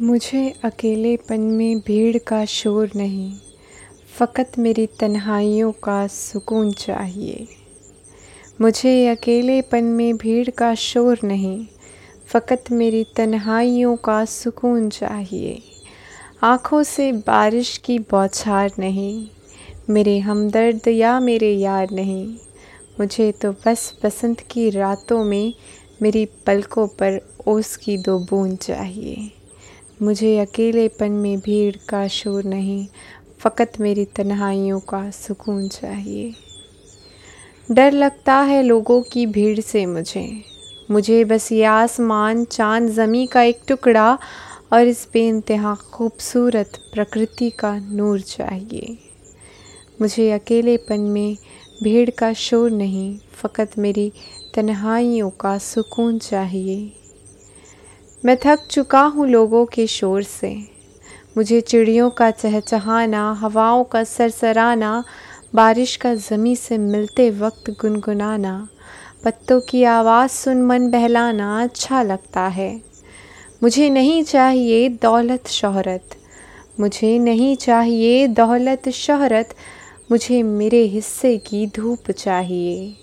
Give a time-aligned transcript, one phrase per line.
[0.00, 3.32] मुझे अकेलेपन में भीड़ का शोर नहीं,
[4.18, 7.46] फ़कत मेरी तन्हाइयों का सुकून चाहिए।
[8.60, 11.66] मुझे अकेलेपन में भीड़ का शोर नहीं,
[12.26, 15.62] फ़कत मेरी तन्हाइयों का सुकून चाहिए।
[16.42, 19.28] आँखों से बारिश की बौछार नहीं,
[19.90, 22.36] मेरे हमदर्द या मेरे यार नहीं,
[23.00, 25.54] मुझे तो बस बसंत की रातों में
[26.02, 29.30] मेरी पलकों पर ओस की दो बूंद चाहिए।
[30.02, 32.86] मुझे अकेलेपन में भीड़ का शोर नहीं,
[33.38, 36.34] फ़कत मेरी तन्हाइयों का सुकून चाहिए।
[37.70, 40.44] डर लगता है लोगों की भीड़ से मुझे।
[40.90, 44.18] मुझे बस ये आसमान, चाँद ज़मी का एक टुकड़ा
[44.72, 48.98] और इस बेानतहा खूबसूरत प्रकृति का नूर चाहिए।
[50.00, 51.36] मुझे अकेलेपन में
[51.82, 54.12] भीड़ का शोर नहीं, फ़कत मेरी
[54.54, 56.92] तन्हाइयों का सुकून चाहिए।
[58.24, 60.56] मैं थक चुका हूँ लोगों के शोर से।
[61.36, 65.04] मुझे चिड़ियों का चहचहाना, हवाओं का सरसराना,
[65.54, 68.68] बारिश का ज़मी से मिलते वक्त गुनगुनाना,
[69.24, 72.82] पत्तों की आवाज़ सुन मन बहलाना अच्छा लगता है।
[73.62, 76.04] मुझे नहीं चाहिए दौलत शोहरत।
[76.80, 79.54] मुझे नहीं चाहिए दौलत शोहरत।
[80.10, 82.96] मुझे मेरे हिस्से की धूप चाहिए।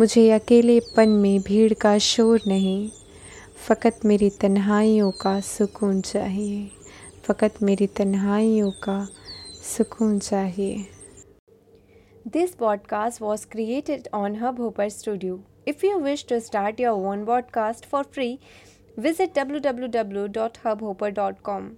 [0.00, 2.90] मुझे अकेलेपन में भीड़ का शोर नहीं।
[3.68, 6.70] फ़कत मेरी तन्हाइयों का सुकून चाहिए।
[7.24, 9.08] फ़कत मेरी तन्हाइयों का
[9.76, 10.86] सुकून चाहिए।
[12.26, 17.86] This podcast was created on Hubhopper studio if you wish to start your own podcast
[17.86, 18.38] for free
[18.98, 21.70] visit W W W dot Hubhopper dot com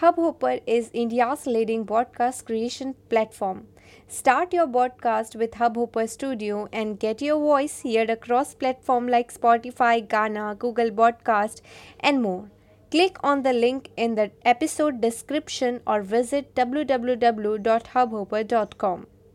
[0.00, 3.68] Hubhopper is India's leading podcast creation platform.
[4.08, 10.08] Start your podcast with Hubhopper Studio and get your voice heard across platforms like Spotify,
[10.08, 11.60] Ghana, Google Podcast,
[12.00, 12.50] and more.
[12.90, 19.06] Click on the link in the episode description or visit www.hubhopper.com.